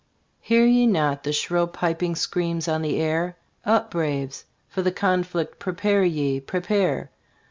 Hear 0.39 0.65
ye 0.65 0.87
not 0.87 1.21
the 1.21 1.31
shrill 1.31 1.67
piping 1.67 2.15
sc 2.15 2.35
earns 2.35 2.67
on 2.67 2.81
the 2.81 2.99
air? 2.99 3.37
Up, 3.65 3.91
Braves! 3.91 4.45
For 4.67 4.81
the 4.81 4.91
conflict 4.91 5.59
prepare 5.59 6.03
ye 6.03 6.39
prepare 6.39 7.11